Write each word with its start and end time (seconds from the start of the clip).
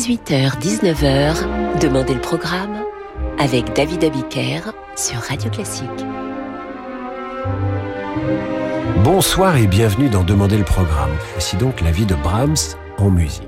18h-19h, 0.00 1.78
Demandez 1.78 2.14
le 2.14 2.22
programme 2.22 2.74
avec 3.38 3.74
David 3.76 4.02
Abiker 4.02 4.72
sur 4.96 5.18
Radio 5.20 5.50
Classique. 5.50 5.90
Bonsoir 9.04 9.58
et 9.58 9.66
bienvenue 9.66 10.08
dans 10.08 10.24
Demandez 10.24 10.56
le 10.56 10.64
programme. 10.64 11.10
Voici 11.32 11.56
donc 11.56 11.82
la 11.82 11.90
vie 11.90 12.06
de 12.06 12.14
Brahms 12.14 12.78
en 12.96 13.10
musique. 13.10 13.42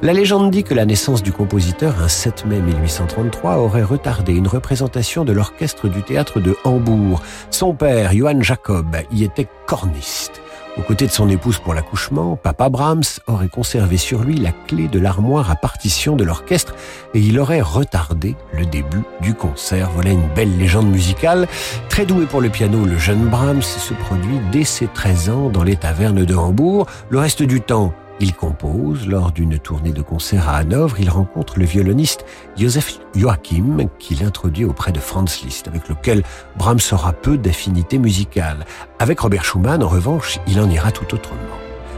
La 0.00 0.14
légende 0.14 0.50
dit 0.50 0.64
que 0.64 0.72
la 0.72 0.86
naissance 0.86 1.22
du 1.22 1.30
compositeur, 1.30 2.00
un 2.00 2.08
7 2.08 2.46
mai 2.46 2.60
1833, 2.60 3.58
aurait 3.58 3.82
retardé 3.82 4.32
une 4.32 4.48
représentation 4.48 5.26
de 5.26 5.32
l'orchestre 5.32 5.88
du 5.88 6.02
théâtre 6.02 6.40
de 6.40 6.56
Hambourg. 6.64 7.20
Son 7.50 7.74
père, 7.74 8.12
Johann 8.14 8.42
Jacob, 8.42 8.96
y 9.10 9.24
était 9.24 9.48
corniste. 9.66 10.40
Aux 10.78 10.82
côtés 10.82 11.06
de 11.06 11.12
son 11.12 11.28
épouse 11.28 11.58
pour 11.58 11.74
l'accouchement, 11.74 12.34
Papa 12.36 12.70
Brahms 12.70 13.02
aurait 13.26 13.48
conservé 13.48 13.98
sur 13.98 14.24
lui 14.24 14.38
la 14.38 14.52
clé 14.52 14.88
de 14.88 14.98
l'armoire 14.98 15.50
à 15.50 15.54
partition 15.54 16.16
de 16.16 16.24
l'orchestre 16.24 16.74
et 17.12 17.20
il 17.20 17.38
aurait 17.38 17.60
retardé 17.60 18.36
le 18.54 18.64
début 18.64 19.02
du 19.20 19.34
concert. 19.34 19.90
Voilà 19.90 20.10
une 20.10 20.26
belle 20.34 20.56
légende 20.56 20.90
musicale. 20.90 21.46
Très 21.90 22.06
doué 22.06 22.24
pour 22.24 22.40
le 22.40 22.48
piano, 22.48 22.86
le 22.86 22.96
jeune 22.96 23.28
Brahms 23.28 23.60
se 23.60 23.92
produit 23.92 24.40
dès 24.50 24.64
ses 24.64 24.86
13 24.86 25.28
ans 25.28 25.50
dans 25.50 25.62
les 25.62 25.76
tavernes 25.76 26.24
de 26.24 26.34
Hambourg. 26.34 26.86
Le 27.10 27.18
reste 27.18 27.42
du 27.42 27.60
temps, 27.60 27.92
il 28.20 28.34
compose. 28.34 29.06
Lors 29.06 29.32
d'une 29.32 29.58
tournée 29.58 29.92
de 29.92 30.02
concert 30.02 30.48
à 30.48 30.56
Hanovre, 30.56 31.00
il 31.00 31.10
rencontre 31.10 31.58
le 31.58 31.64
violoniste 31.64 32.24
Joseph 32.56 32.98
Joachim, 33.14 33.88
qu'il 33.98 34.24
introduit 34.24 34.64
auprès 34.64 34.92
de 34.92 35.00
Franz 35.00 35.44
Liszt, 35.44 35.68
avec 35.68 35.88
lequel 35.88 36.22
Brahms 36.56 36.80
aura 36.92 37.12
peu 37.12 37.36
d'affinité 37.36 37.98
musicale. 37.98 38.64
Avec 38.98 39.20
Robert 39.20 39.44
Schumann, 39.44 39.82
en 39.82 39.88
revanche, 39.88 40.38
il 40.46 40.60
en 40.60 40.70
ira 40.70 40.92
tout 40.92 41.14
autrement. 41.14 41.38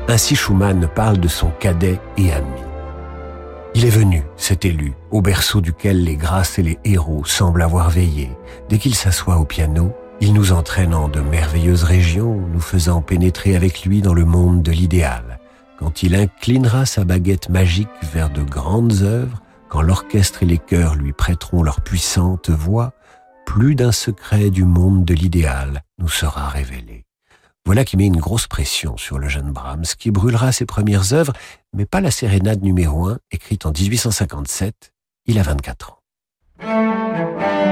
Ainsi 0.09 0.37
Schumann 0.37 0.89
parle 0.95 1.19
de 1.19 1.29
son 1.29 1.51
cadet 1.59 1.99
et 2.17 2.33
ami. 2.33 2.61
Il 3.75 3.85
est 3.85 3.91
venu, 3.91 4.25
cet 4.37 4.65
élu, 4.65 4.95
au 5.11 5.21
berceau 5.21 5.61
duquel 5.61 6.05
les 6.05 6.17
grâces 6.17 6.59
et 6.59 6.63
les 6.63 6.79
héros 6.85 7.25
semblent 7.25 7.63
avoir 7.63 7.91
veillé. 7.91 8.31
Dès 8.69 8.79
qu'il 8.79 8.95
s'assoit 8.95 9.39
au 9.39 9.45
piano, 9.45 9.93
il 10.21 10.33
nous 10.33 10.53
entraîne 10.53 10.95
en 10.95 11.09
de 11.09 11.21
merveilleuses 11.21 11.83
régions, 11.83 12.41
nous 12.53 12.61
faisant 12.61 13.03
pénétrer 13.03 13.57
avec 13.57 13.85
lui 13.85 14.01
dans 14.01 14.15
le 14.15 14.25
monde 14.25 14.63
de 14.63 14.71
l'idéal 14.71 15.41
quand 15.79 16.03
il 16.03 16.15
inclinera 16.15 16.87
sa 16.87 17.05
baguette 17.05 17.49
magique 17.49 17.89
vers 18.13 18.31
de 18.31 18.43
grandes 18.43 19.03
œuvres, 19.03 19.43
quand 19.69 19.83
l'orchestre 19.83 20.43
et 20.43 20.47
les 20.47 20.59
chœurs 20.59 20.95
lui 20.95 21.13
prêteront 21.13 21.63
leur 21.63 21.81
puissante 21.81 22.51
voix, 22.51 22.93
plus 23.47 23.75
d'un 23.75 23.93
secret 23.93 24.51
du 24.51 24.65
monde 24.65 25.05
de 25.05 25.15
l'idéal 25.15 25.83
nous 25.99 26.09
sera 26.09 26.49
révélé. 26.49 27.05
Voilà 27.67 27.85
qui 27.85 27.97
met 27.97 28.07
une 28.07 28.19
grosse 28.19 28.47
pression 28.47 28.97
sur 28.97 29.19
le 29.19 29.29
jeune 29.29 29.51
Brahms, 29.51 29.85
qui 29.99 30.11
brûlera 30.11 30.53
ses 30.53 30.67
premières 30.67 31.13
œuvres, 31.13 31.33
mais 31.75 31.87
pas 31.87 32.01
la 32.01 32.11
sérénade 32.11 32.63
numéro 32.63 33.07
1, 33.07 33.19
écrite 33.31 33.65
en 33.65 33.73
1857. 33.73 34.93
Il 35.27 35.39
a 35.39 35.43
24 35.43 35.93
ans. 35.93 37.64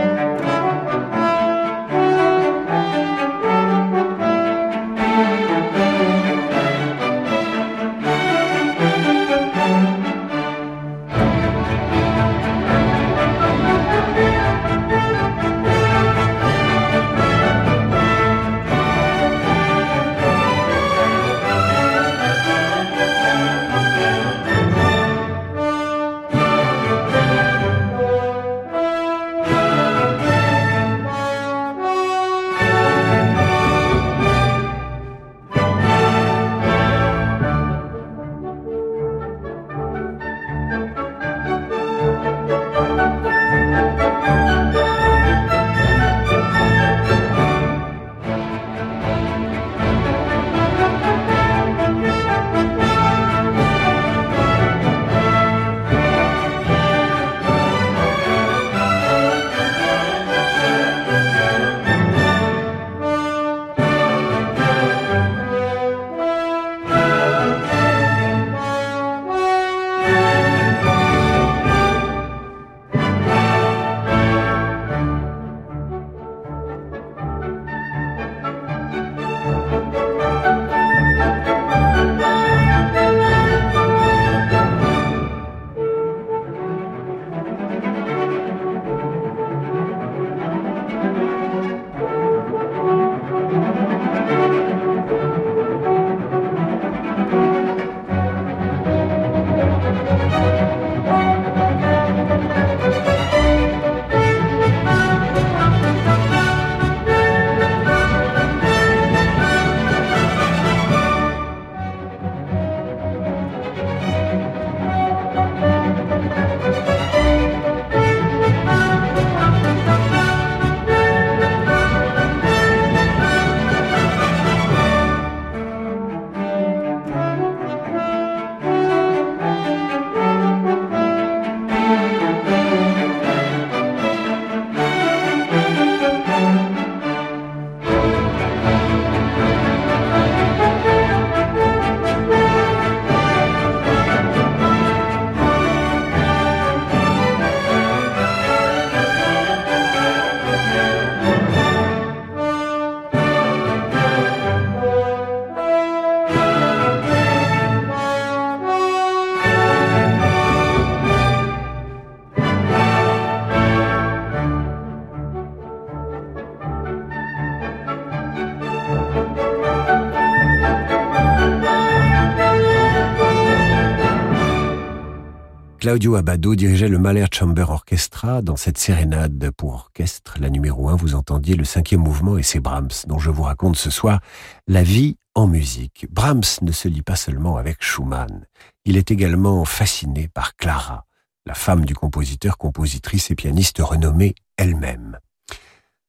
Claudio 175.92 176.14
Abbado 176.14 176.54
dirigeait 176.54 176.88
le 176.88 176.98
Mahler 176.98 177.26
Chamber 177.30 177.68
Orchestra. 177.68 178.40
Dans 178.40 178.56
cette 178.56 178.78
sérénade 178.78 179.50
pour 179.50 179.74
orchestre, 179.74 180.38
la 180.40 180.48
numéro 180.48 180.88
1, 180.88 180.96
vous 180.96 181.14
entendiez 181.14 181.54
le 181.54 181.64
cinquième 181.64 182.00
mouvement 182.00 182.38
et 182.38 182.42
c'est 182.42 182.60
Brahms 182.60 183.04
dont 183.06 183.18
je 183.18 183.28
vous 183.28 183.42
raconte 183.42 183.76
ce 183.76 183.90
soir 183.90 184.20
la 184.66 184.82
vie 184.82 185.18
en 185.34 185.46
musique. 185.46 186.06
Brahms 186.10 186.60
ne 186.62 186.72
se 186.72 186.88
lie 186.88 187.02
pas 187.02 187.14
seulement 187.14 187.58
avec 187.58 187.84
Schumann. 187.84 188.46
Il 188.86 188.96
est 188.96 189.10
également 189.10 189.66
fasciné 189.66 190.28
par 190.32 190.56
Clara, 190.56 191.04
la 191.44 191.52
femme 191.52 191.84
du 191.84 191.94
compositeur, 191.94 192.56
compositrice 192.56 193.30
et 193.30 193.34
pianiste 193.34 193.80
renommée 193.80 194.34
elle-même. 194.56 195.18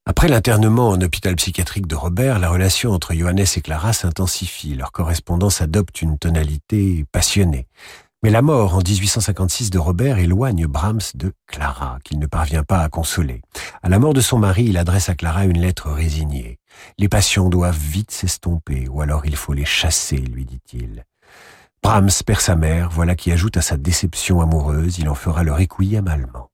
Après 0.05 0.27
l'internement 0.27 0.89
en 0.89 1.01
hôpital 1.01 1.35
psychiatrique 1.35 1.87
de 1.87 1.95
Robert, 1.95 2.39
la 2.39 2.49
relation 2.49 2.91
entre 2.91 3.13
Johannes 3.13 3.45
et 3.55 3.61
Clara 3.61 3.93
s'intensifie. 3.93 4.75
Leur 4.75 4.91
correspondance 4.91 5.61
adopte 5.61 6.01
une 6.01 6.17
tonalité 6.17 7.05
passionnée. 7.13 7.67
Mais 8.23 8.29
la 8.29 8.41
mort 8.41 8.75
en 8.75 8.79
1856 8.79 9.69
de 9.69 9.77
Robert 9.77 10.17
éloigne 10.17 10.65
Brahms 10.65 11.11
de 11.13 11.33
Clara, 11.45 11.99
qu'il 12.05 12.19
ne 12.19 12.25
parvient 12.25 12.63
pas 12.63 12.79
à 12.79 12.87
consoler. 12.87 13.41
À 13.81 13.89
la 13.89 13.99
mort 13.99 14.13
de 14.13 14.21
son 14.21 14.39
mari, 14.39 14.63
il 14.63 14.77
adresse 14.77 15.09
à 15.09 15.15
Clara 15.15 15.43
une 15.43 15.59
lettre 15.59 15.91
résignée. 15.91 16.57
Les 16.97 17.09
passions 17.09 17.49
doivent 17.49 17.77
vite 17.77 18.11
s'estomper, 18.11 18.87
ou 18.87 19.01
alors 19.01 19.25
il 19.25 19.35
faut 19.35 19.51
les 19.51 19.65
chasser, 19.65 20.15
lui 20.15 20.45
dit-il. 20.45 21.03
Brahms 21.83 22.23
perd 22.25 22.39
sa 22.39 22.55
mère, 22.55 22.89
voilà 22.91 23.15
qui 23.15 23.29
ajoute 23.33 23.57
à 23.57 23.61
sa 23.61 23.75
déception 23.75 24.39
amoureuse, 24.39 24.99
il 24.99 25.09
en 25.09 25.15
fera 25.15 25.43
le 25.43 25.51
requiem 25.51 26.07
allemand. 26.07 26.49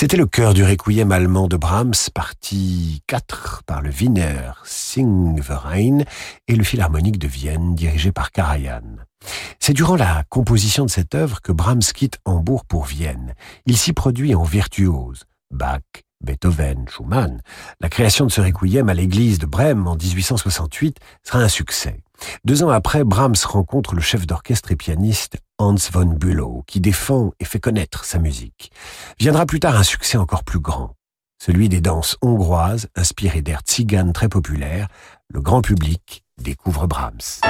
C'était 0.00 0.16
le 0.16 0.24
cœur 0.24 0.54
du 0.54 0.64
requiem 0.64 1.12
allemand 1.12 1.46
de 1.46 1.58
Brahms, 1.58 1.92
partie 2.14 3.02
4 3.06 3.64
par 3.66 3.82
le 3.82 3.90
Wiener 3.90 4.52
Singverein 4.64 6.04
et 6.48 6.56
le 6.56 6.64
Philharmonique 6.64 7.18
de 7.18 7.28
Vienne, 7.28 7.74
dirigé 7.74 8.10
par 8.10 8.32
Karajan. 8.32 8.96
C'est 9.58 9.74
durant 9.74 9.96
la 9.96 10.24
composition 10.30 10.86
de 10.86 10.90
cette 10.90 11.14
œuvre 11.14 11.42
que 11.42 11.52
Brahms 11.52 11.82
quitte 11.94 12.16
Hambourg 12.24 12.64
pour 12.64 12.86
Vienne. 12.86 13.34
Il 13.66 13.76
s'y 13.76 13.92
produit 13.92 14.34
en 14.34 14.42
virtuose. 14.42 15.24
Bach, 15.50 15.82
Beethoven, 16.24 16.88
Schumann. 16.88 17.42
La 17.82 17.90
création 17.90 18.24
de 18.24 18.30
ce 18.30 18.40
requiem 18.40 18.88
à 18.88 18.94
l'église 18.94 19.38
de 19.38 19.44
Brême 19.44 19.86
en 19.86 19.96
1868 19.96 20.96
sera 21.24 21.40
un 21.40 21.48
succès. 21.48 22.00
Deux 22.44 22.62
ans 22.62 22.70
après, 22.70 23.04
Brahms 23.04 23.36
rencontre 23.44 23.94
le 23.94 24.00
chef 24.00 24.26
d'orchestre 24.26 24.72
et 24.72 24.76
pianiste 24.76 25.38
Hans 25.58 25.74
von 25.92 26.06
Bülow, 26.06 26.64
qui 26.66 26.80
défend 26.80 27.32
et 27.40 27.44
fait 27.44 27.60
connaître 27.60 28.04
sa 28.04 28.18
musique. 28.18 28.72
Viendra 29.18 29.46
plus 29.46 29.60
tard 29.60 29.76
un 29.76 29.82
succès 29.82 30.18
encore 30.18 30.44
plus 30.44 30.60
grand, 30.60 30.96
celui 31.42 31.68
des 31.68 31.80
danses 31.80 32.16
hongroises 32.22 32.88
inspirées 32.96 33.42
d'air 33.42 33.62
tziganes 33.62 34.12
très 34.12 34.28
populaires. 34.28 34.88
Le 35.28 35.40
grand 35.40 35.62
public 35.62 36.24
découvre 36.38 36.86
Brahms. 36.86 37.40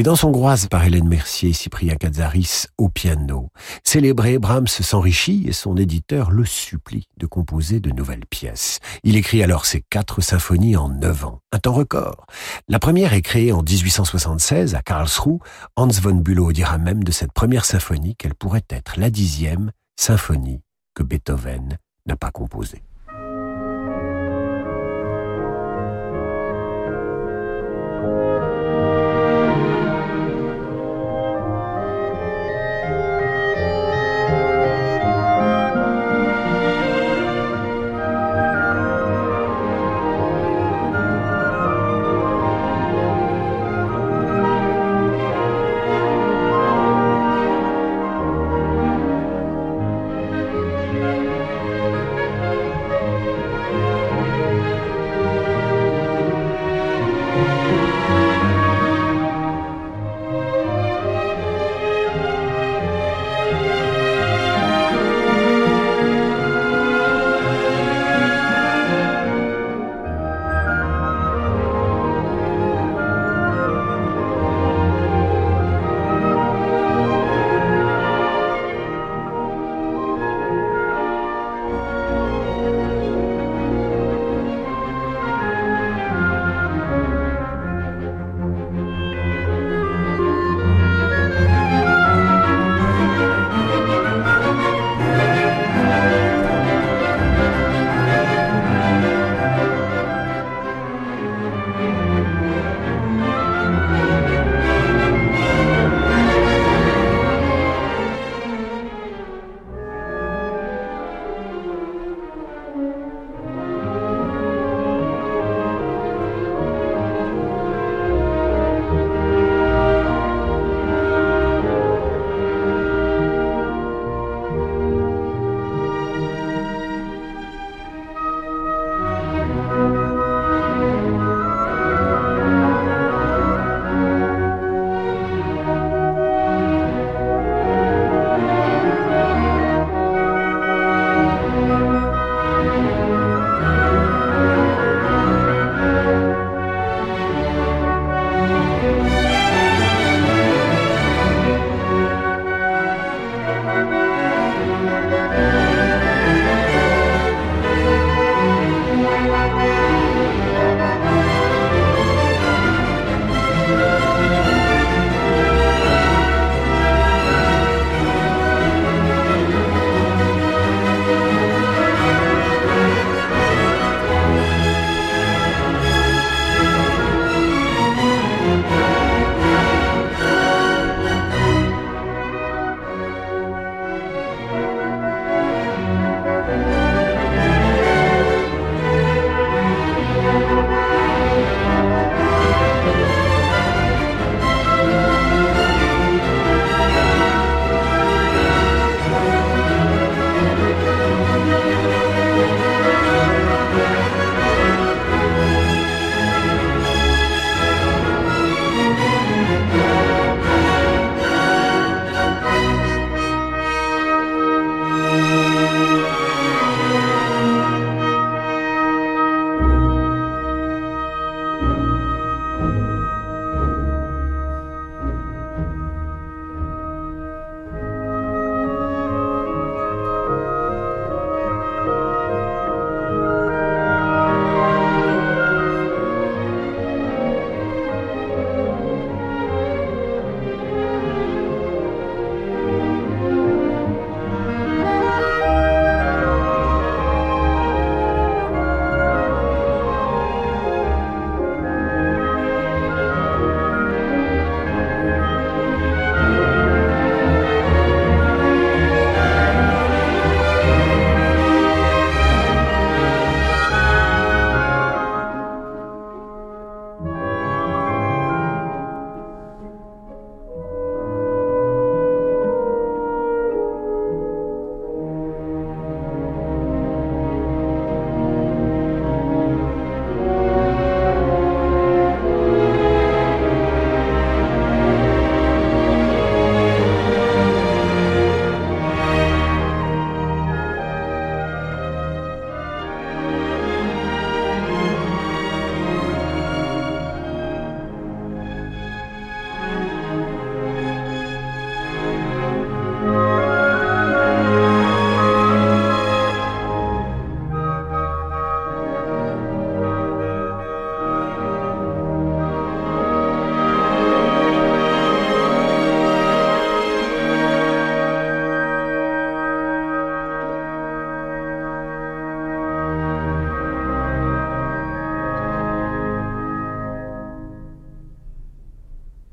Des 0.00 0.04
danses 0.04 0.24
hongroises 0.24 0.66
par 0.66 0.82
Hélène 0.82 1.08
Mercier 1.08 1.50
et 1.50 1.52
Cyprien 1.52 1.94
Katsaris 1.94 2.64
au 2.78 2.88
piano. 2.88 3.50
Célébré, 3.84 4.38
Brahms 4.38 4.66
s'enrichit 4.66 5.44
et 5.46 5.52
son 5.52 5.76
éditeur 5.76 6.30
le 6.30 6.46
supplie 6.46 7.06
de 7.18 7.26
composer 7.26 7.80
de 7.80 7.90
nouvelles 7.90 8.24
pièces. 8.24 8.78
Il 9.04 9.14
écrit 9.14 9.42
alors 9.42 9.66
ses 9.66 9.82
quatre 9.90 10.22
symphonies 10.22 10.74
en 10.74 10.88
neuf 10.88 11.26
ans. 11.26 11.40
Un 11.52 11.58
temps 11.58 11.74
record. 11.74 12.24
La 12.66 12.78
première 12.78 13.12
est 13.12 13.20
créée 13.20 13.52
en 13.52 13.62
1876 13.62 14.74
à 14.74 14.80
Karlsruhe. 14.80 15.40
Hans 15.76 15.88
von 15.88 16.14
Bülow 16.14 16.52
dira 16.52 16.78
même 16.78 17.04
de 17.04 17.12
cette 17.12 17.34
première 17.34 17.66
symphonie 17.66 18.16
qu'elle 18.16 18.34
pourrait 18.34 18.64
être 18.70 18.98
la 18.98 19.10
dixième 19.10 19.70
symphonie 19.98 20.62
que 20.94 21.02
Beethoven 21.02 21.76
n'a 22.06 22.16
pas 22.16 22.30
composée. 22.30 22.82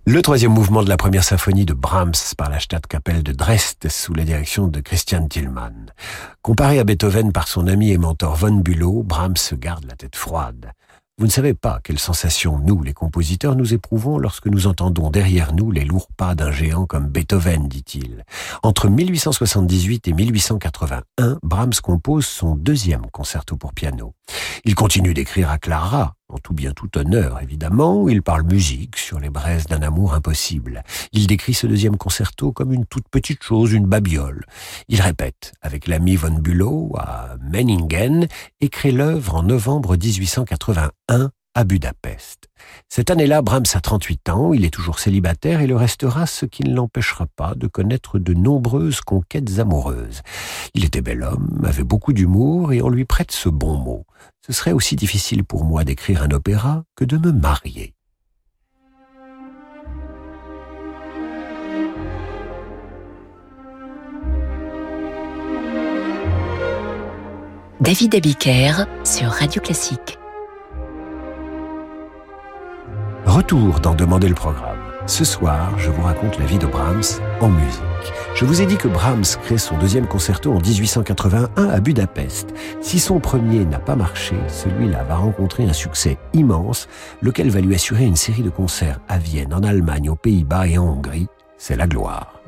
Le 0.10 0.22
troisième 0.22 0.54
mouvement 0.54 0.84
de 0.84 0.90
la 0.90 0.96
première 0.96 1.26
symphonie 1.26 1.66
de 1.66 1.74
Brahms 1.74 2.14
par 2.38 2.50
la 2.50 2.62
Stadtkapelle 2.62 3.24
de 3.24 3.34
Dresde 3.34 3.90
sous 3.90 4.14
la 4.14 4.24
direction 4.24 4.70
de 4.70 4.80
Christian 4.80 5.28
Tillmann. 5.28 5.92
Comparé 6.42 6.80
à 6.80 6.86
Beethoven 6.86 7.34
par 7.34 7.50
son 7.50 7.68
ami 7.68 7.92
et 7.92 7.98
mentor 7.98 8.38
von 8.38 8.54
Bülow, 8.54 9.04
Brahms 9.04 9.36
garde 9.56 9.84
la 9.84 9.98
tête 9.98 10.16
froide. 10.16 10.72
Vous 11.18 11.26
ne 11.26 11.32
savez 11.32 11.54
pas 11.54 11.82
quelle 11.84 12.00
sensation 12.00 12.58
nous, 12.58 12.82
les 12.84 12.94
compositeurs, 12.94 13.58
nous 13.58 13.74
éprouvons 13.74 14.18
lorsque 14.18 14.46
nous 14.46 14.66
entendons 14.66 15.10
derrière 15.10 15.52
nous 15.52 15.72
les 15.72 15.84
lourds 15.84 16.08
pas 16.16 16.36
d'un 16.36 16.52
géant 16.52 16.86
comme 16.86 17.08
Beethoven, 17.08 17.68
dit-il. 17.68 18.24
Entre 18.64 18.88
1878 18.88 20.08
et 20.08 20.14
1881, 20.14 21.40
Brahms 21.44 21.82
compose 21.84 22.26
son 22.26 22.56
deuxième 22.56 23.08
concerto 23.12 23.58
pour 23.58 23.74
piano. 23.74 24.14
Il 24.64 24.74
continue 24.74 25.14
d'écrire 25.14 25.50
à 25.50 25.58
Clara, 25.58 26.14
en 26.30 26.38
tout 26.38 26.54
bien 26.54 26.72
tout 26.72 26.98
honneur 26.98 27.42
évidemment, 27.42 28.10
il 28.10 28.22
parle 28.22 28.44
musique 28.44 28.98
sur 28.98 29.20
les 29.20 29.30
braises 29.30 29.66
d'un 29.66 29.82
amour 29.82 30.14
impossible. 30.14 30.84
Il 31.14 31.28
décrit 31.28 31.54
ce 31.54 31.68
deuxième 31.68 31.98
concerto 31.98 32.52
comme 32.52 32.74
une 32.74 32.86
toute 32.86 33.08
petite 33.10 33.44
chose, 33.44 33.74
une 33.74 33.86
babiole. 33.86 34.46
Il 34.88 35.02
répète 35.02 35.54
avec 35.62 35.88
l'ami 35.88 36.16
von 36.16 36.32
Bülow 36.32 36.94
à 36.98 37.36
Menningen 37.42 38.28
et 38.62 38.70
crée 38.70 38.92
l'œuvre 38.92 39.36
en 39.36 39.44
novembre 39.44 39.96
1881 39.96 41.32
à 41.58 41.64
Budapest. 41.64 42.50
Cette 42.88 43.10
année-là, 43.10 43.42
Brahms 43.42 43.66
a 43.74 43.82
38 43.82 44.30
ans, 44.30 44.54
il 44.54 44.64
est 44.64 44.70
toujours 44.70 45.00
célibataire 45.00 45.60
et 45.60 45.66
le 45.66 45.76
restera, 45.76 46.28
ce 46.28 46.46
qui 46.46 46.64
ne 46.64 46.76
l'empêchera 46.76 47.26
pas 47.36 47.56
de 47.56 47.66
connaître 47.66 48.20
de 48.20 48.36
nombreuses 48.36 49.02
conquêtes 49.02 49.58
amoureuses. 49.58 50.22
Il 50.76 50.86
était 50.86 51.02
bel 51.02 51.24
homme, 51.24 51.60
avait 51.66 51.84
beaucoup 51.84 52.14
d'humour 52.14 52.74
et 52.74 52.84
on 52.84 52.90
lui 52.90 53.06
prête 53.06 53.32
ce 53.32 53.50
bon 53.50 53.76
mot. 53.76 54.06
Ce 54.46 54.54
serait 54.54 54.72
aussi 54.72 54.96
difficile 54.96 55.44
pour 55.44 55.64
moi 55.64 55.84
d'écrire 55.84 56.22
un 56.22 56.30
opéra 56.30 56.84
que 56.96 57.06
de 57.06 57.18
me 57.18 57.32
marier. 57.32 57.96
David 67.82 68.14
Abiker 68.14 68.86
sur 69.04 69.30
Radio 69.30 69.60
Classique. 69.60 70.20
Retour 73.38 73.80
dans 73.82 73.94
Demander 73.94 74.30
le 74.30 74.34
programme. 74.34 74.80
Ce 75.06 75.24
soir, 75.24 75.78
je 75.78 75.92
vous 75.92 76.02
raconte 76.02 76.40
la 76.40 76.46
vie 76.46 76.58
de 76.58 76.66
Brahms 76.66 77.04
en 77.40 77.50
musique. 77.50 78.12
Je 78.34 78.46
vous 78.46 78.64
ai 78.64 78.66
dit 78.66 78.78
que 78.78 78.88
Brahms 78.88 79.38
crée 79.44 79.60
son 79.60 79.78
deuxième 79.78 80.08
concerto 80.08 80.52
en 80.52 80.60
1881 80.60 81.70
à 81.70 81.80
Budapest. 81.80 82.52
Si 82.82 82.98
son 82.98 83.20
premier 83.20 83.64
n'a 83.64 83.78
pas 83.78 83.96
marché, 83.96 84.36
celui-là 84.48 85.04
va 85.04 85.18
rencontrer 85.18 85.66
un 85.66 85.74
succès 85.74 86.18
immense, 86.34 86.88
lequel 87.22 87.52
va 87.52 87.62
lui 87.62 87.76
assurer 87.76 88.06
une 88.06 88.16
série 88.16 88.42
de 88.42 88.50
concerts 88.50 89.02
à 89.08 89.20
Vienne, 89.20 89.54
en 89.54 89.62
Allemagne, 89.62 90.10
aux 90.10 90.16
Pays-Bas 90.16 90.66
et 90.66 90.80
en 90.80 90.86
Hongrie. 90.86 91.28
C'est 91.60 91.76
la 91.76 91.86
gloire. 91.86 92.42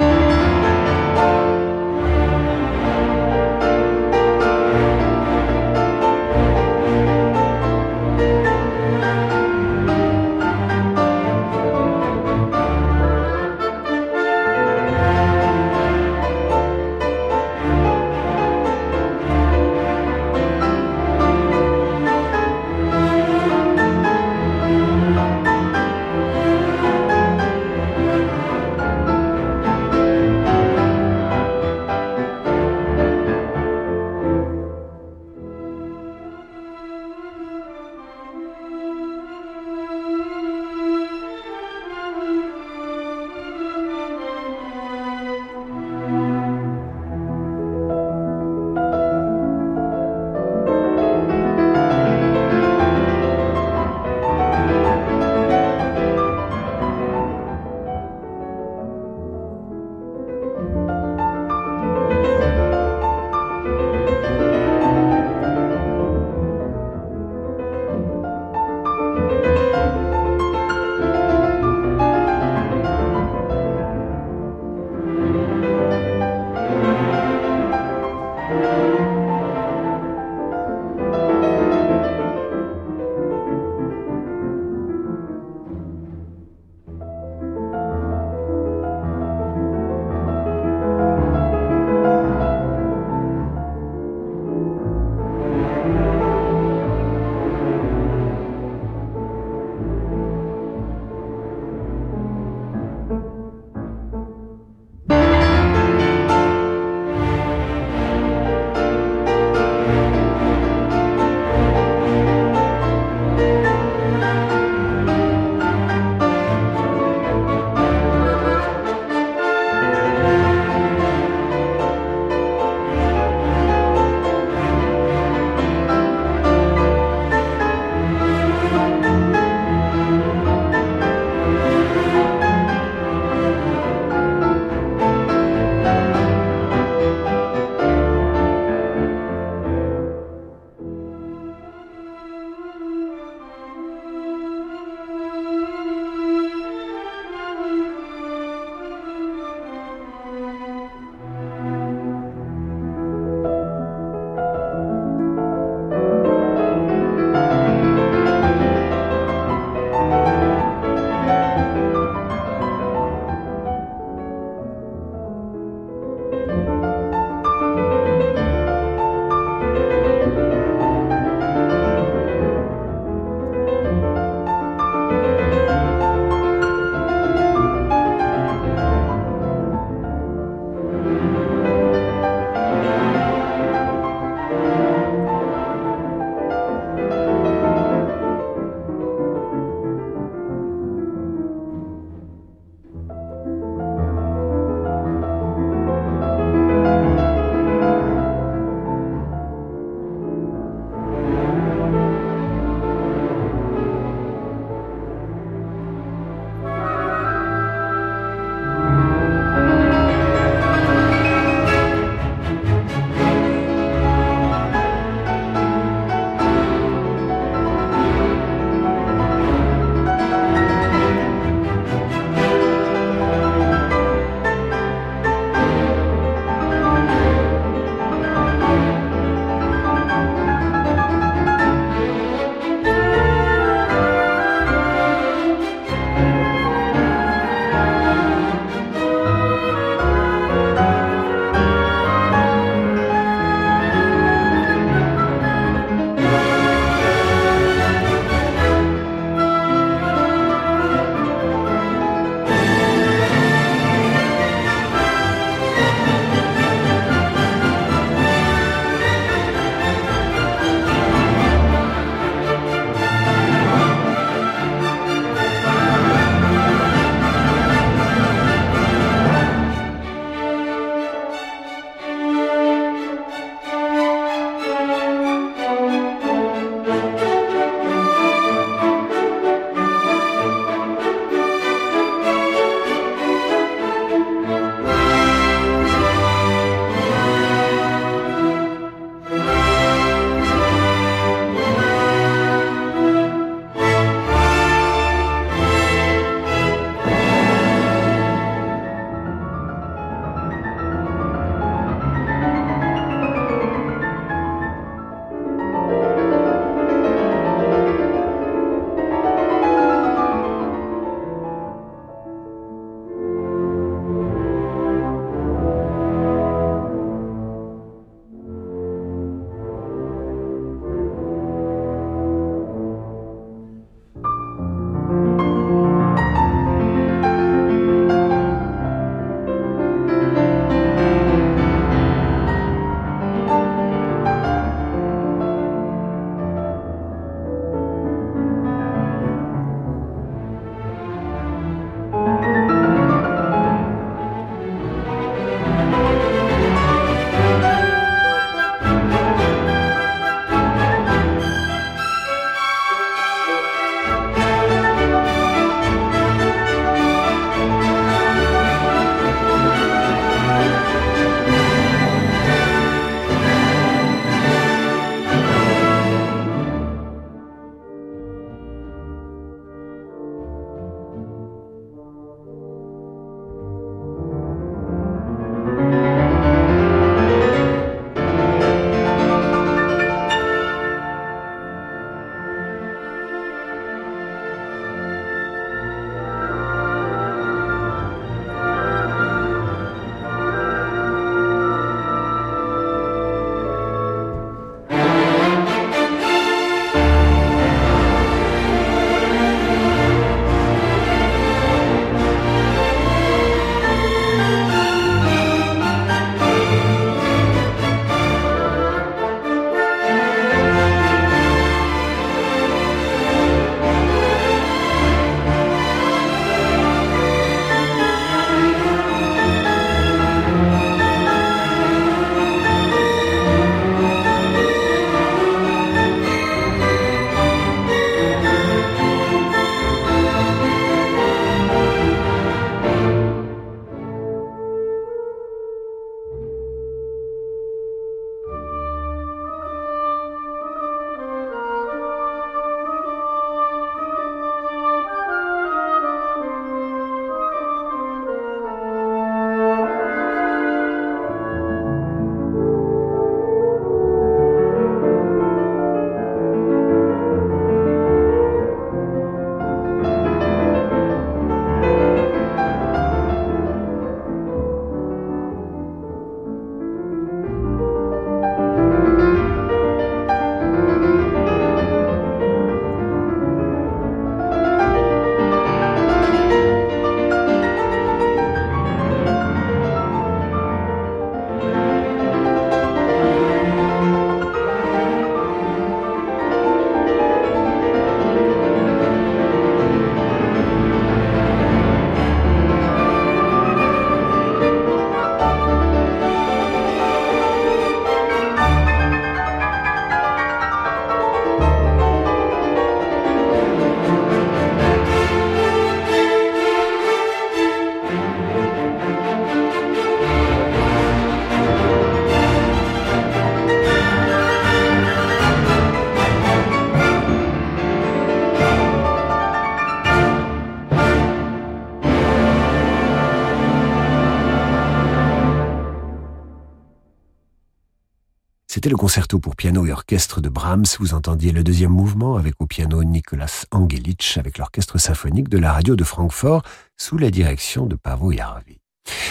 Le 528.89 528.97
concerto 528.97 529.37
pour 529.37 529.55
piano 529.55 529.85
et 529.85 529.91
orchestre 529.91 530.41
de 530.41 530.49
Brahms. 530.49 530.85
Vous 530.99 531.13
entendiez 531.13 531.51
le 531.51 531.63
deuxième 531.63 531.91
mouvement 531.91 532.37
avec 532.37 532.55
au 532.57 532.65
piano 532.65 533.03
Nicolas 533.03 533.67
Angelitsch 533.69 534.39
avec 534.39 534.57
l'orchestre 534.57 534.97
symphonique 534.97 535.47
de 535.47 535.59
la 535.59 535.73
radio 535.73 535.95
de 535.95 536.03
Francfort 536.03 536.63
sous 536.97 537.19
la 537.19 537.29
direction 537.29 537.85
de 537.85 537.95
Pavo 537.95 538.31
Jarvi. 538.31 538.79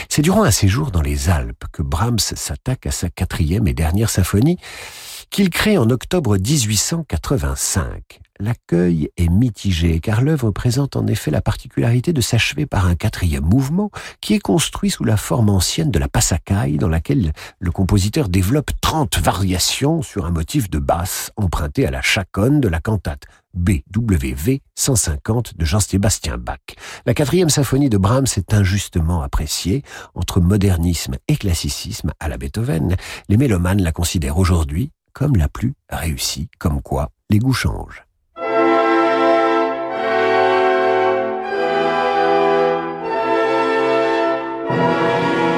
C'est 0.09 0.23
durant 0.23 0.45
un 0.45 0.53
séjour 0.53 0.93
dans 0.93 1.03
les 1.03 1.29
Alpes 1.29 1.65
que 1.73 1.83
Brahms 1.83 2.21
s'attaque 2.21 2.87
à 2.87 2.93
sa 2.93 3.11
quatrième 3.11 3.67
et 3.67 3.75
dernière 3.75 4.11
symphonie 4.11 4.59
qu'il 5.29 5.51
crée 5.51 5.77
en 5.77 5.91
octobre 5.91 6.37
1885 6.37 8.21
l'accueil 8.41 9.11
est 9.17 9.29
mitigé, 9.29 10.01
car 10.01 10.23
l'œuvre 10.23 10.51
présente 10.51 10.97
en 10.97 11.07
effet 11.07 11.31
la 11.31 11.41
particularité 11.41 12.13
de 12.13 12.21
s'achever 12.21 12.67
par 12.67 12.87
un 12.87 12.95
quatrième 12.95 13.45
mouvement 13.45 13.91
qui 14.21 14.35
est 14.35 14.39
construit 14.39 14.91
sous 14.91 15.05
la 15.05 15.17
forme 15.17 15.49
ancienne 15.51 15.91
de 15.91 15.99
la 15.99 16.09
passacaille, 16.09 16.79
dans 16.79 16.89
laquelle 16.89 17.33
le 17.59 17.71
compositeur 17.71 18.29
développe 18.29 18.71
30 18.81 19.19
variations 19.19 20.03
sur 20.03 20.27
un 20.27 20.31
motif 20.31 20.71
de 20.71 20.79
basse 20.79 21.31
emprunté 21.37 21.87
à 21.87 21.91
la 21.91 22.03
chaconne 22.03 22.61
de 22.61 22.69
la 22.69 22.81
cantate 22.81 23.25
BWV 23.55 24.63
150 24.75 25.57
de 25.57 25.65
Jean-Sébastien 25.65 26.39
Bach. 26.39 26.59
La 27.07 27.15
quatrième 27.15 27.51
symphonie 27.51 27.91
de 27.91 27.99
Brahms 27.99 28.27
est 28.37 28.55
injustement 28.55 29.23
appréciée 29.23 29.83
entre 30.15 30.41
modernisme 30.41 31.17
et 31.29 31.37
classicisme 31.37 32.13
à 32.21 32.29
la 32.29 32.39
Beethoven. 32.39 32.97
Les 33.29 33.37
mélomanes 33.37 33.83
la 33.83 33.93
considèrent 33.93 34.39
aujourd'hui 34.39 34.93
comme 35.13 35.37
la 35.37 35.49
plus 35.49 35.75
réussie, 35.91 36.49
comme 36.59 36.81
quoi 36.81 37.11
les 37.31 37.39
goûts 37.39 37.53
changent. 37.53 38.08
Música 44.79 45.58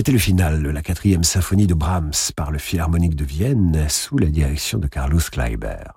C'était 0.00 0.12
le 0.12 0.18
final 0.18 0.62
de 0.62 0.70
la 0.70 0.80
quatrième 0.80 1.24
symphonie 1.24 1.66
de 1.66 1.74
Brahms 1.74 2.32
par 2.34 2.50
le 2.50 2.56
Philharmonique 2.56 3.16
de 3.16 3.24
Vienne 3.26 3.84
sous 3.90 4.16
la 4.16 4.28
direction 4.28 4.78
de 4.78 4.86
Carlos 4.86 5.20
Kleiber. 5.30 5.92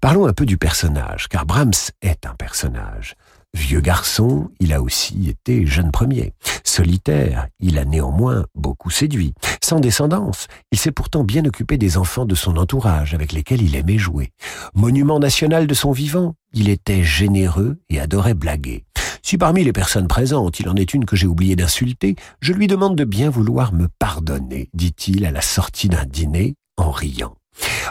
Parlons 0.00 0.28
un 0.28 0.32
peu 0.32 0.46
du 0.46 0.58
personnage, 0.58 1.26
car 1.26 1.44
Brahms 1.44 1.90
est 2.02 2.24
un 2.24 2.36
personnage. 2.36 3.16
Vieux 3.52 3.80
garçon, 3.80 4.48
il 4.60 4.72
a 4.72 4.80
aussi 4.80 5.28
été 5.28 5.66
jeune 5.66 5.90
premier. 5.90 6.34
Solitaire, 6.62 7.48
il 7.58 7.78
a 7.78 7.84
néanmoins 7.84 8.46
beaucoup 8.54 8.90
séduit. 8.90 9.34
Sans 9.60 9.80
descendance, 9.80 10.46
il 10.70 10.78
s'est 10.78 10.92
pourtant 10.92 11.24
bien 11.24 11.44
occupé 11.44 11.78
des 11.78 11.96
enfants 11.96 12.26
de 12.26 12.36
son 12.36 12.56
entourage 12.56 13.12
avec 13.12 13.32
lesquels 13.32 13.62
il 13.62 13.74
aimait 13.74 13.98
jouer. 13.98 14.30
Monument 14.72 15.18
national 15.18 15.66
de 15.66 15.74
son 15.74 15.90
vivant, 15.90 16.36
il 16.52 16.68
était 16.68 17.02
généreux 17.02 17.80
et 17.90 17.98
adorait 17.98 18.34
blaguer. 18.34 18.84
Si 19.24 19.38
parmi 19.38 19.64
les 19.64 19.72
personnes 19.72 20.08
présentes 20.08 20.58
il 20.60 20.68
en 20.68 20.74
est 20.74 20.94
une 20.94 21.04
que 21.04 21.16
j'ai 21.16 21.26
oublié 21.26 21.56
d'insulter, 21.56 22.16
je 22.40 22.52
lui 22.52 22.66
demande 22.66 22.96
de 22.96 23.04
bien 23.04 23.30
vouloir 23.30 23.72
me 23.72 23.88
pardonner, 23.98 24.68
dit-il 24.74 25.24
à 25.24 25.30
la 25.30 25.40
sortie 25.40 25.88
d'un 25.88 26.04
dîner 26.04 26.56
en 26.76 26.90
riant. 26.90 27.34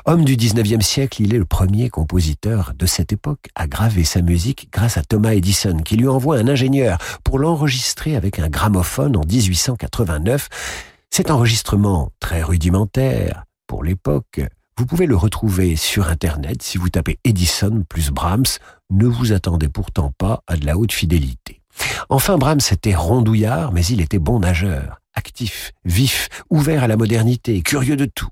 Homme 0.05 0.25
du 0.25 0.35
XIXe 0.35 0.85
siècle, 0.85 1.21
il 1.21 1.33
est 1.33 1.37
le 1.37 1.45
premier 1.45 1.89
compositeur 1.89 2.73
de 2.77 2.85
cette 2.85 3.13
époque 3.13 3.47
à 3.55 3.67
graver 3.67 4.03
sa 4.03 4.21
musique 4.21 4.69
grâce 4.71 4.97
à 4.97 5.03
Thomas 5.03 5.33
Edison, 5.33 5.77
qui 5.77 5.95
lui 5.95 6.07
envoie 6.07 6.37
un 6.37 6.47
ingénieur 6.47 6.97
pour 7.23 7.39
l'enregistrer 7.39 8.15
avec 8.15 8.39
un 8.39 8.49
gramophone 8.49 9.15
en 9.15 9.21
1889. 9.21 10.49
Cet 11.11 11.29
enregistrement 11.29 12.09
très 12.19 12.41
rudimentaire 12.41 13.45
pour 13.67 13.83
l'époque 13.83 14.41
vous 14.77 14.85
pouvez 14.85 15.05
le 15.05 15.15
retrouver 15.15 15.75
sur 15.75 16.07
Internet 16.07 16.61
si 16.61 16.77
vous 16.77 16.89
tapez 16.89 17.19
Edison 17.23 17.83
plus 17.87 18.09
Brahms. 18.09 18.57
Ne 18.89 19.05
vous 19.05 19.31
attendez 19.31 19.69
pourtant 19.69 20.11
pas 20.17 20.43
à 20.47 20.55
de 20.55 20.65
la 20.65 20.77
haute 20.77 20.91
fidélité. 20.91 21.61
Enfin, 22.09 22.37
Brahms 22.37 22.61
était 22.71 22.95
rondouillard, 22.95 23.71
mais 23.71 23.85
il 23.85 24.01
était 24.01 24.19
bon 24.19 24.39
nageur, 24.39 24.99
actif, 25.13 25.71
vif, 25.85 26.29
ouvert 26.49 26.83
à 26.83 26.87
la 26.87 26.97
modernité, 26.97 27.61
curieux 27.61 27.95
de 27.95 28.05
tout. 28.05 28.29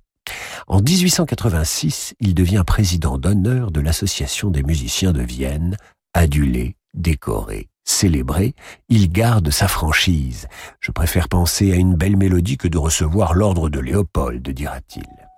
En 0.68 0.82
1886, 0.82 2.16
il 2.20 2.36
devient 2.36 2.64
président 2.66 3.18
d'honneur 3.18 3.72
de 3.72 3.82
l'Association 3.82 4.50
des 4.50 4.64
musiciens 4.64 5.14
de 5.14 5.22
Vienne, 5.22 5.78
adulé, 6.14 6.76
décoré, 6.94 7.70
célébré, 7.86 8.54
il 8.90 9.12
garde 9.12 9.50
sa 9.50 9.68
franchise. 9.68 10.48
Je 10.80 10.92
préfère 10.92 11.28
penser 11.28 11.72
à 11.72 11.76
une 11.76 11.96
belle 11.96 12.18
mélodie 12.18 12.58
que 12.58 12.68
de 12.68 12.78
recevoir 12.78 13.34
l'ordre 13.34 13.70
de 13.70 13.80
Léopold, 13.80 14.48
dira-t-il. 14.48 15.29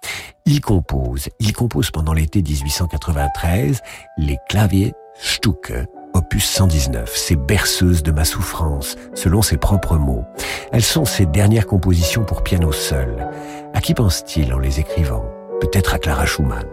Il 0.45 0.61
compose, 0.61 1.29
il 1.39 1.53
compose 1.53 1.91
pendant 1.91 2.13
l'été 2.13 2.41
1893 2.41 3.81
les 4.17 4.37
claviers 4.49 4.93
Stucke, 5.15 5.73
opus 6.13 6.45
119, 6.45 7.15
ces 7.15 7.35
berceuses 7.35 8.03
de 8.03 8.11
ma 8.11 8.25
souffrance, 8.25 8.95
selon 9.13 9.41
ses 9.41 9.57
propres 9.57 9.97
mots. 9.97 10.25
Elles 10.71 10.83
sont 10.83 11.05
ses 11.05 11.25
dernières 11.25 11.67
compositions 11.67 12.23
pour 12.23 12.43
piano 12.43 12.71
seul. 12.71 13.29
À 13.73 13.81
qui 13.81 13.93
pense-t-il 13.93 14.53
en 14.53 14.59
les 14.59 14.79
écrivant? 14.79 15.25
Peut-être 15.61 15.93
à 15.93 15.99
Clara 15.99 16.25
Schumann. 16.25 16.65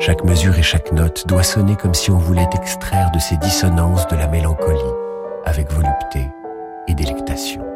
Chaque 0.00 0.24
mesure 0.24 0.58
et 0.58 0.62
chaque 0.62 0.92
note 0.92 1.26
doit 1.28 1.42
sonner 1.42 1.76
comme 1.76 1.94
si 1.94 2.10
on 2.10 2.18
voulait 2.18 2.48
extraire 2.54 3.10
de 3.12 3.18
ces 3.18 3.36
dissonances 3.36 4.08
de 4.08 4.16
la 4.16 4.28
mélancolie, 4.28 4.80
avec 5.44 5.70
volupté 5.70 6.26
et 6.88 6.94
délectation. 6.94 7.69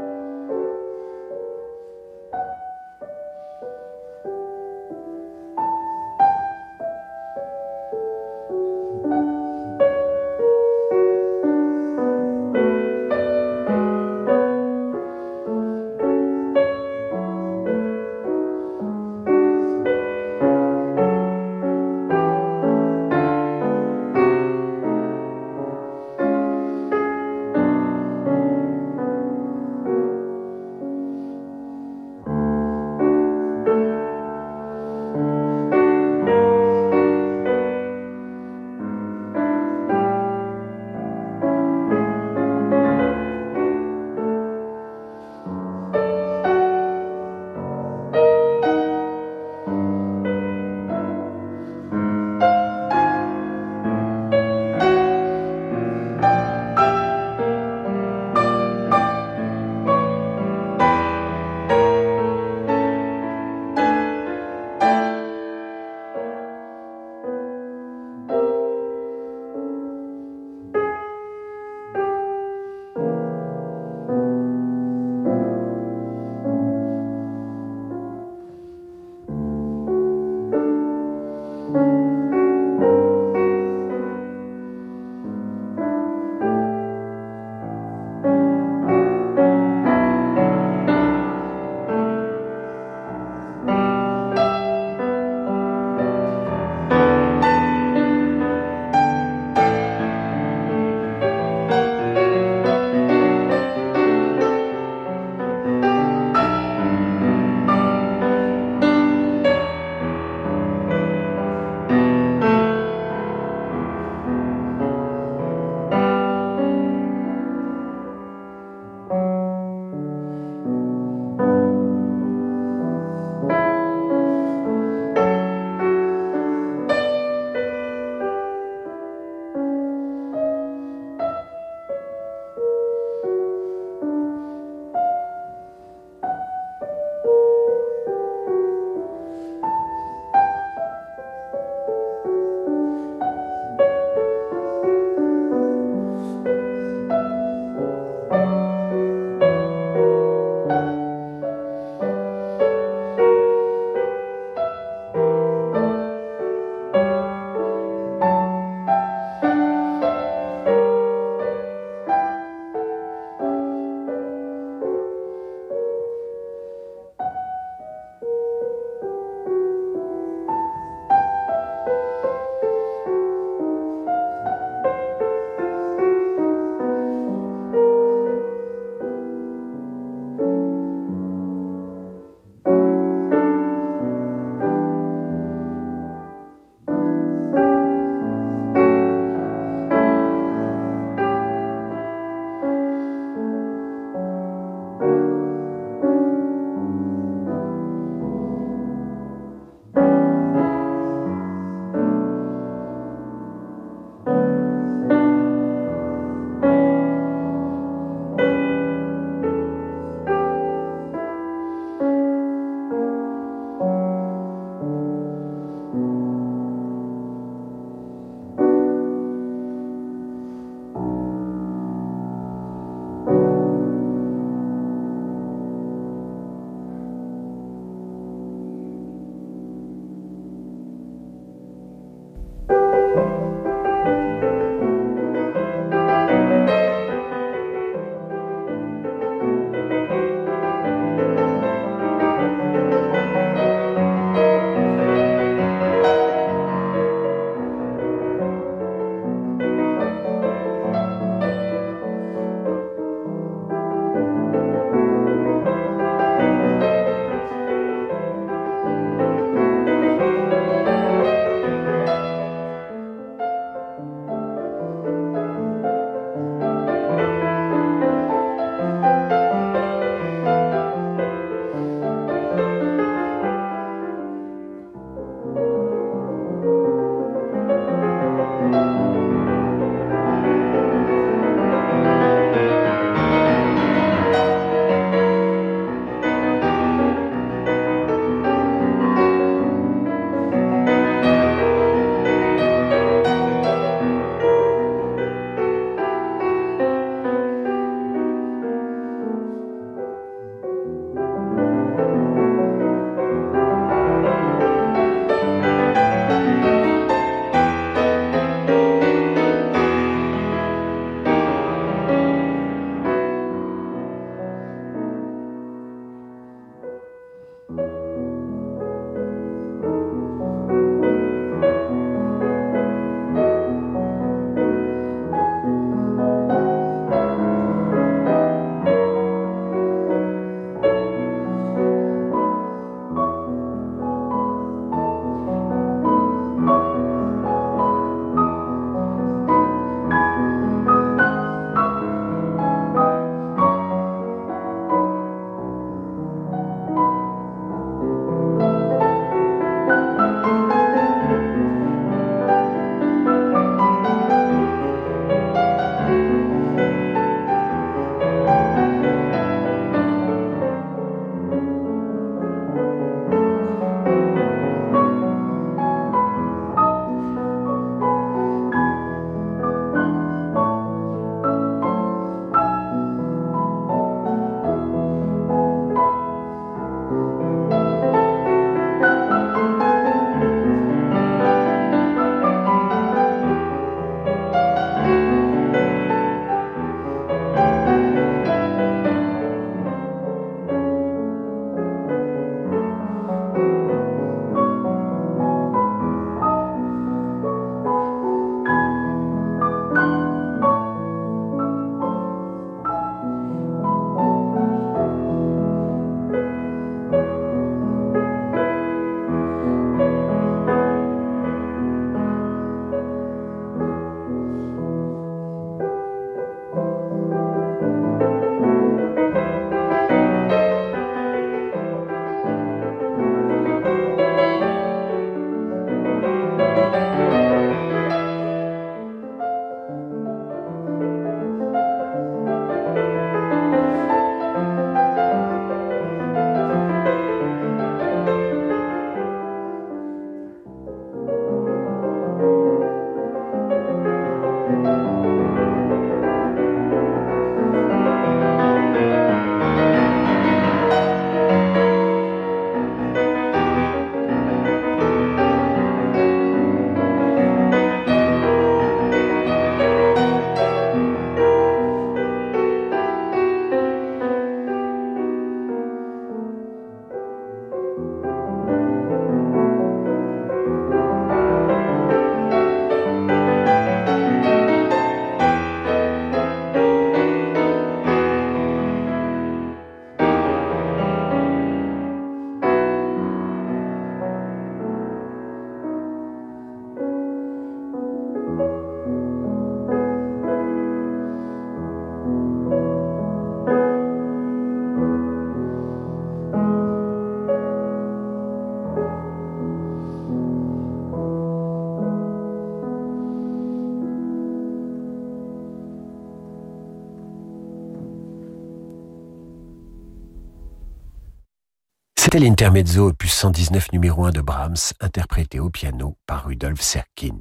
C'était 512.34 512.46
l'intermezzo 512.46 513.10
opus 513.10 513.32
119 513.32 513.92
numéro 513.92 514.24
1 514.24 514.32
de 514.32 514.40
Brahms, 514.40 514.92
interprété 514.98 515.60
au 515.60 515.70
piano 515.70 516.16
par 516.26 516.46
Rudolf 516.46 516.80
Serkin. 516.80 517.36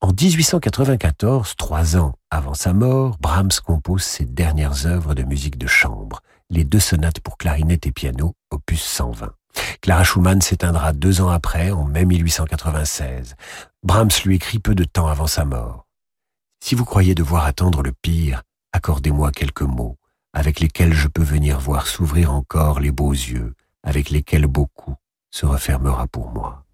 En 0.00 0.08
1894, 0.08 1.54
trois 1.56 1.98
ans 1.98 2.14
avant 2.30 2.54
sa 2.54 2.72
mort, 2.72 3.18
Brahms 3.20 3.60
compose 3.62 4.02
ses 4.02 4.24
dernières 4.24 4.86
œuvres 4.86 5.14
de 5.14 5.22
musique 5.22 5.58
de 5.58 5.66
chambre, 5.66 6.22
les 6.48 6.64
deux 6.64 6.80
sonates 6.80 7.20
pour 7.20 7.36
clarinette 7.36 7.86
et 7.86 7.92
piano, 7.92 8.32
opus 8.50 8.82
120. 8.82 9.34
Clara 9.82 10.02
Schumann 10.02 10.40
s'éteindra 10.40 10.94
deux 10.94 11.20
ans 11.20 11.28
après, 11.28 11.70
en 11.70 11.84
mai 11.84 12.06
1896. 12.06 13.34
Brahms 13.82 14.22
lui 14.24 14.36
écrit 14.36 14.60
peu 14.60 14.74
de 14.74 14.84
temps 14.84 15.08
avant 15.08 15.26
sa 15.26 15.44
mort. 15.44 15.86
Si 16.64 16.74
vous 16.74 16.86
croyez 16.86 17.14
devoir 17.14 17.44
attendre 17.44 17.82
le 17.82 17.92
pire, 17.92 18.44
accordez-moi 18.72 19.30
quelques 19.30 19.60
mots, 19.60 19.98
avec 20.32 20.58
lesquels 20.58 20.94
je 20.94 21.08
peux 21.08 21.22
venir 21.22 21.60
voir 21.60 21.86
s'ouvrir 21.86 22.32
encore 22.32 22.80
les 22.80 22.92
beaux 22.92 23.12
yeux, 23.12 23.52
avec 23.82 24.10
lesquels 24.10 24.46
beaucoup 24.46 24.94
se 25.30 25.46
refermera 25.46 26.06
pour 26.06 26.30
moi. 26.30 26.64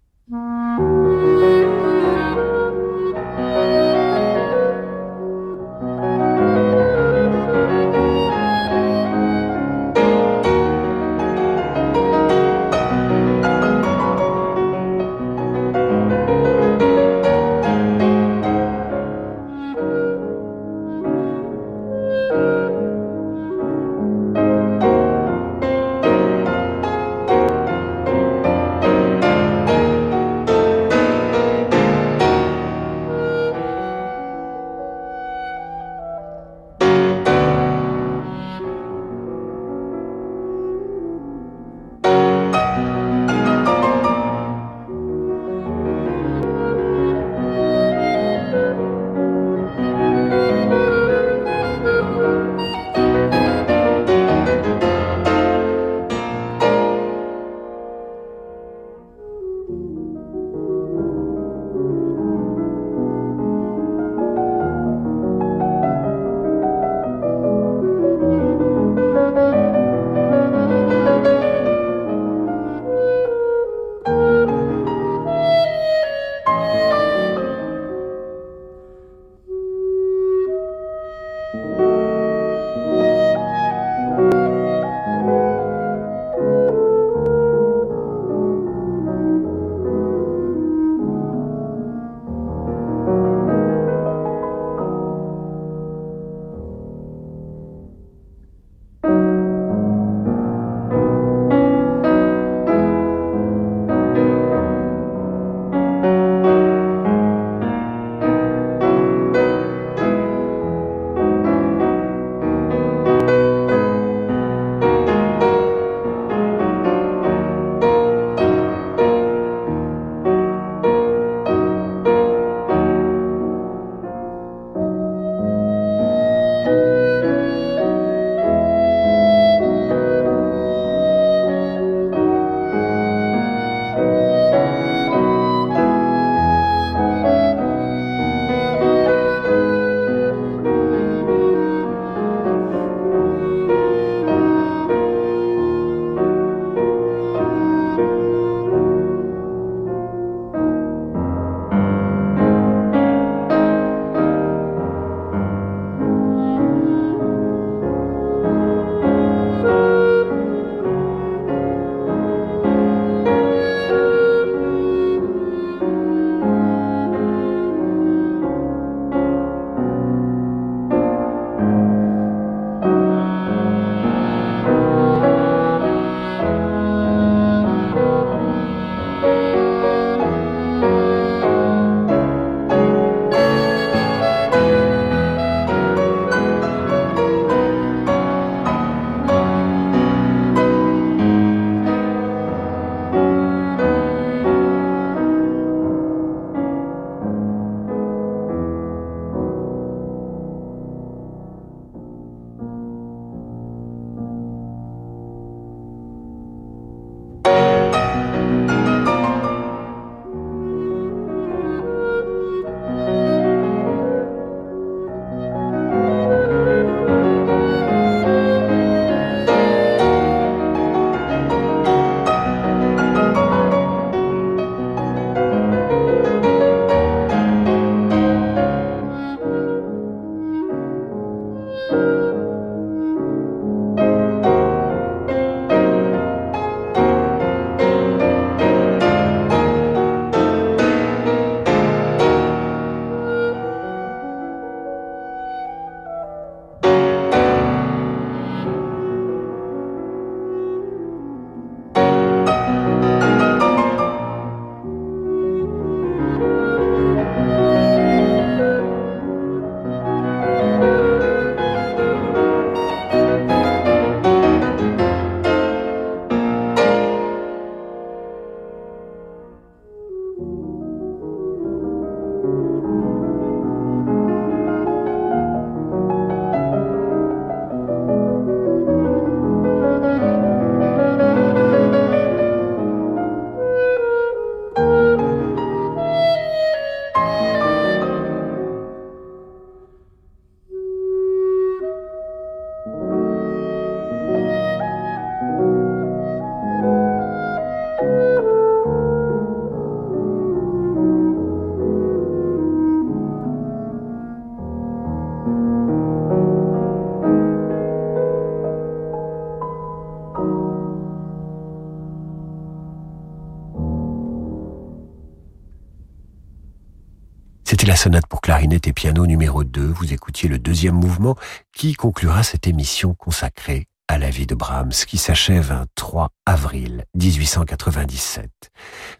Sonate 318.09 318.25
pour 318.25 318.41
clarinette 318.41 318.87
et 318.87 318.93
piano 318.93 319.27
numéro 319.27 319.63
2. 319.63 319.85
Vous 319.85 320.13
écoutiez 320.13 320.49
le 320.49 320.57
deuxième 320.57 320.95
mouvement 320.95 321.35
qui 321.71 321.93
conclura 321.93 322.41
cette 322.41 322.65
émission 322.65 323.13
consacrée 323.13 323.85
à 324.07 324.17
la 324.17 324.31
vie 324.31 324.47
de 324.47 324.55
Brahms 324.55 325.05
qui 325.07 325.19
s'achève 325.19 325.71
un 325.71 325.85
3 325.93 326.29
avril 326.47 327.05
1897. 327.13 328.49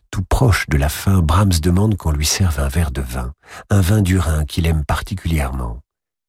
Tout 0.10 0.24
proche 0.24 0.68
de 0.70 0.78
la 0.78 0.90
fin, 0.90 1.22
Brahms 1.22 1.60
demande 1.62 1.98
qu'on 1.98 2.10
lui 2.10 2.26
serve 2.26 2.60
un 2.60 2.68
verre 2.68 2.90
de 2.90 3.02
vin, 3.02 3.34
un 3.70 3.82
vin 3.82 4.02
du 4.02 4.18
Rhin 4.18 4.44
qu'il 4.46 4.66
aime 4.66 4.84
particulièrement. 4.84 5.82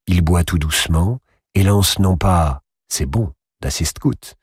Il 0.05 0.21
boit 0.21 0.43
tout 0.43 0.59
doucement 0.59 1.17
et 1.55 1.63
lance 1.63 1.97
non 1.97 2.15
pas 2.15 2.61
c'est 2.89 3.07
bon 3.07 3.33
d'assist 3.63 3.99
gut, 3.99 4.35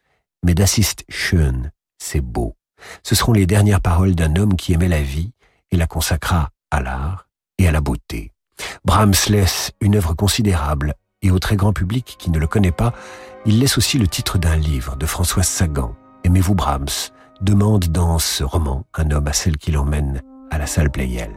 mais 0.44 0.54
d'assist 0.54 1.04
schön, 1.08 1.70
c'est 1.98 2.20
beau. 2.20 2.56
Ce 3.04 3.14
seront 3.14 3.32
les 3.32 3.46
dernières 3.46 3.80
paroles 3.80 4.16
d'un 4.16 4.34
homme 4.34 4.56
qui 4.56 4.72
aimait 4.72 4.88
la 4.88 5.02
vie 5.02 5.30
et 5.70 5.76
la 5.76 5.86
consacra 5.86 6.50
à 6.72 6.80
l'art 6.80 7.27
et 7.58 7.68
à 7.68 7.72
la 7.72 7.80
beauté. 7.80 8.32
Brahms 8.84 9.14
laisse 9.28 9.72
une 9.80 9.96
œuvre 9.96 10.14
considérable 10.14 10.94
et 11.22 11.30
au 11.30 11.38
très 11.38 11.56
grand 11.56 11.72
public 11.72 12.16
qui 12.18 12.30
ne 12.30 12.38
le 12.38 12.46
connaît 12.46 12.72
pas, 12.72 12.92
il 13.46 13.58
laisse 13.58 13.78
aussi 13.78 13.98
le 13.98 14.06
titre 14.06 14.38
d'un 14.38 14.56
livre 14.56 14.96
de 14.96 15.06
Françoise 15.06 15.46
Sagan, 15.48 15.94
Aimez-vous 16.24 16.54
Brahms? 16.54 17.10
demande 17.40 17.84
dans 17.86 18.18
ce 18.18 18.42
roman 18.42 18.84
un 18.94 19.10
homme 19.12 19.28
à 19.28 19.32
celle 19.32 19.56
qui 19.58 19.70
l'emmène 19.70 20.22
à 20.50 20.58
la 20.58 20.66
salle 20.66 20.90
Playel. 20.90 21.30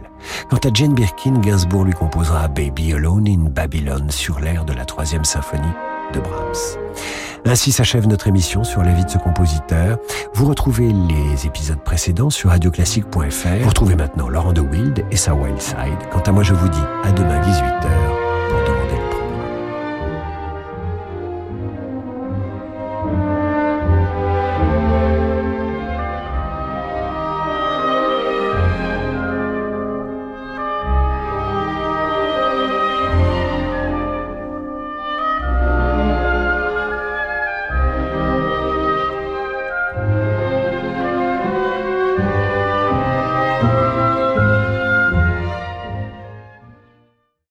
Quant 0.50 0.58
à 0.58 0.74
Jane 0.74 0.96
Birkin, 0.96 1.40
Gainsbourg 1.40 1.84
lui 1.84 1.94
composera 1.94 2.48
Baby 2.48 2.94
Alone 2.94 3.28
in 3.28 3.50
Babylon 3.50 4.10
sur 4.10 4.40
l'air 4.40 4.66
de 4.66 4.74
la 4.74 4.86
troisième 4.86 5.26
symphonie 5.26 5.62
de 6.14 6.20
Brahms. 6.20 6.78
Ainsi 7.46 7.72
s'achève 7.72 8.08
notre 8.08 8.28
émission 8.28 8.64
sur 8.64 8.84
la 8.84 8.94
vie 8.94 9.04
de 9.04 9.10
ce 9.10 9.18
compositeur. 9.18 9.98
Vous 10.34 10.46
retrouvez 10.46 10.92
les 10.92 11.48
épisodes 11.48 11.82
précédents 11.84 12.30
sur 12.30 12.52
radioclassique.fr. 12.52 13.62
Vous 13.62 13.70
retrouvez 13.70 13.96
maintenant 13.96 14.30
Laurent 14.30 14.54
de 14.54 14.62
Wild 14.62 15.04
et 15.10 15.18
sa 15.18 15.34
Wild 15.34 15.60
Side. 15.60 15.76
Quant 16.12 16.20
à 16.20 16.32
moi, 16.32 16.44
je 16.44 16.54
vous 16.54 16.70
dis 16.70 16.84
à 17.04 17.12
demain 17.12 17.42
18h 17.42 18.21